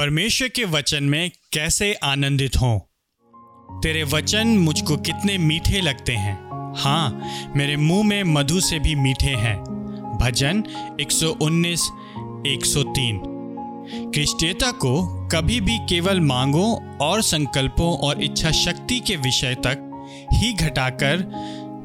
[0.00, 2.78] परमेश्वर के वचन में कैसे आनंदित हों?
[3.80, 6.34] तेरे वचन मुझको कितने मीठे लगते हैं।
[6.76, 9.56] हाँ मेरे मुँह में मधु से भी मीठे हैं।
[10.22, 10.64] भजन
[11.00, 11.80] 119
[12.46, 13.20] 103
[14.14, 20.52] क्रिस्टियता को कभी भी केवल मांगों और संकल्पों और इच्छा शक्ति के विषय तक ही
[20.52, 21.24] घटाकर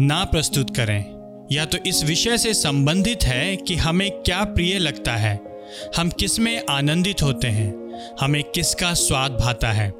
[0.00, 1.04] ना प्रस्तुत करें।
[1.52, 5.51] या तो इस विषय से संबंधित है कि हमें क्या प्रिय लगता है।
[5.96, 7.82] हम किसमें आनंदित होते हैं?
[8.20, 9.92] हमें किसका स्वाद भाता है?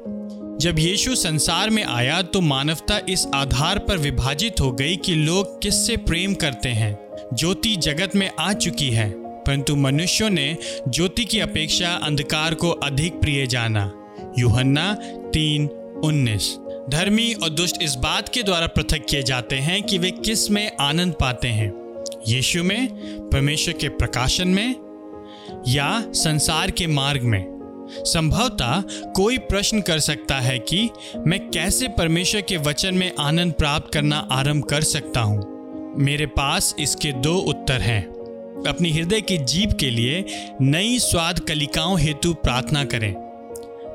[0.57, 5.61] जब यीशु संसार में आया तो मानवता इस आधार पर विभाजित हो गई कि लोग
[5.61, 6.99] किससे प्रेम करते हैं?
[7.33, 10.57] ज्योति जगत में आ चुकी है, परंतु मनुष्यों ने
[10.89, 13.91] ज्योति की अपेक्षा अंधकार को अधिक प्रिय जाना।
[14.39, 14.93] यूहन्ना
[15.33, 15.67] तीन,
[16.05, 16.57] उन्नीस।
[16.89, 21.13] धर्मी और दुष्ट इस बात के द्वारा पृथक किए जाते हैं कि वे किसमें आनंद
[21.13, 22.03] पाते हैं?
[22.27, 22.87] यीशु में?
[23.29, 24.75] परमेश्वर के प्रकाशन में?
[25.67, 27.53] या संसार के मार्ग में।
[27.91, 30.89] संभवतः कोई प्रश्न कर सकता है कि
[31.27, 35.53] मैं कैसे परमेश्वर के वचन में आनंद प्राप्त करना आरंभ कर सकता हूँ।
[35.97, 38.05] मेरे पास इसके दो उत्तर हैं।
[38.67, 40.25] अपनी हृदय की जीप के लिए
[40.61, 43.15] नई स्वाद कलिकाओं हेतु प्रार्थना करें।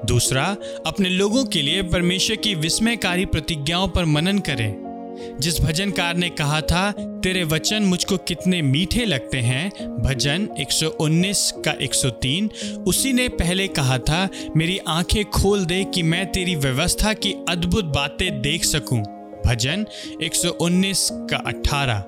[0.05, 0.57] दूसरा,
[0.87, 4.88] अपने लोगों के लिए परमेश्वर की विस्मयकारी प्रतिज्ञाओं पर मनन करें।
[5.41, 6.91] जिस भजनकार ने कहा था,
[7.23, 9.71] तेरे वचन मुझको कितने मीठे लगते हैं।
[10.03, 12.51] भजन 119 का 103
[12.87, 17.85] उसी ने पहले कहा था, मेरी आँखें खोल दे कि मैं तेरी व्यवस्था की अद्भुत
[17.85, 19.01] बातें देख सकूँ।
[19.47, 19.87] भजन
[20.23, 22.05] 119 का 18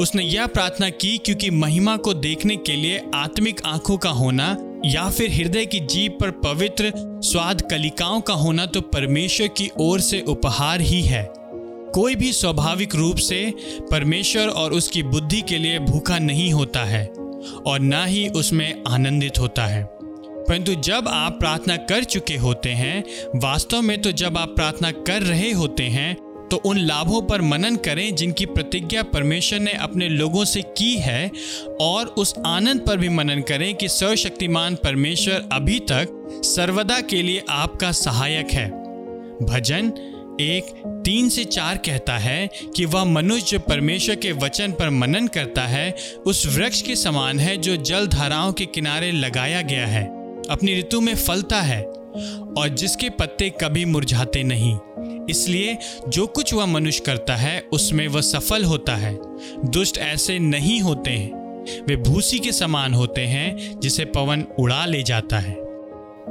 [0.00, 5.08] उसने यह प्रार्थना की क्योंकि महिमा को देखने के लिए आत्मिक आँखों का होना या
[5.10, 10.20] फिर हृदय की जीप पर पवित्र स्वाद कलिकाओं का होना तो परमेश्वर की ओर से
[10.20, 11.22] उपहार ही है।
[11.94, 13.52] कोई भी स्वाभाविक रूप से
[13.90, 17.06] परमेश्वर और उसकी बुद्धि के लिए भूखा नहीं होता है
[17.66, 23.04] और ना ही उसमें आनंदित होता है। परंतु जब आप प्रार्थना कर चुके होते हैं,
[23.36, 26.14] वास्तव में तो जब आप प्रार्थना कर रहे होते हैं
[26.50, 31.30] तो उन लाभों पर मनन करें जिनकी प्रतिज्ञा परमेश्वर ने अपने लोगों से की है
[31.80, 37.42] और उस आनंद पर भी मनन करें कि सर्वशक्तिमान परमेश्वर अभी तक सर्वदा के लिए
[37.48, 38.68] आपका सहायक है।
[39.42, 39.92] भजन
[40.40, 45.26] एक तीन से चार कहता है कि वह मनुष्य जो परमेश्वर के वचन पर मनन
[45.26, 45.96] करता है,
[46.26, 50.04] उस वृक्ष के समान है जो जल धाराओं के किनारे लगाया गया है,
[50.50, 51.82] अपनी ऋतु में फलता है,
[52.58, 54.78] और जिसके पत्ते कभी मुरझाते नहीं।
[55.30, 55.78] इसलिए
[56.08, 59.18] जो कुछ वह मनुष्य करता है, उसमें वह सफल होता है।
[59.70, 61.44] दुष्ट ऐसे नहीं होते हैं।
[61.86, 65.63] वे भूसी के समान होते हैं, जिसे पवन उड़ा ले जाता है।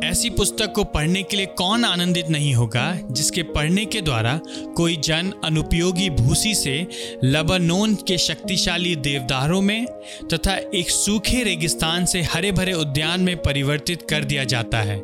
[0.04, 4.40] ऐसी पुस्तक को पढ़ने के लिए कौन आनंदित नहीं होगा, जिसके पढ़ने के द्वारा
[4.78, 6.88] कोई जन अनुपयोगी भूसी से
[7.24, 9.86] लबानोन के शक्तिशाली देवदारों में
[10.34, 15.00] तथा एक सूखे रेगिस्तान से हरे भरे उद्यान में परिवर्तित कर दिया जाता है।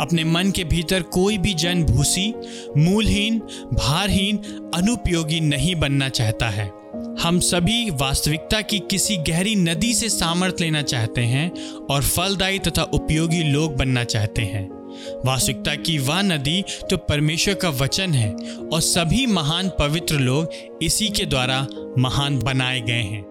[0.00, 2.34] अपने मन के भीतर कोई भी जन भूसी,
[2.76, 3.38] मूलहीन,
[3.74, 4.36] भारहीन,
[4.74, 6.79] अनुपयोगी नहीं बनना चाहता है।
[7.22, 11.50] हम सभी वास्तविकता की किसी गहरी नदी से सामर्थ लेना चाहते हैं
[11.90, 14.64] और फलदायी तथा उपयोगी लोग बनना चाहते हैं।
[15.26, 18.32] वास्तविकता की वह नदी तो परमेश्वर का वचन है
[18.72, 21.66] और सभी महान पवित्र लोग इसी के द्वारा
[21.98, 23.29] महान बनाए गए हैं।